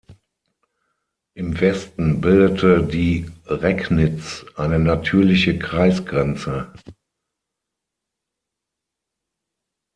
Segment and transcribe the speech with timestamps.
[1.35, 6.73] Im Westen bildete die Recknitz eine natürliche Kreisgrenze.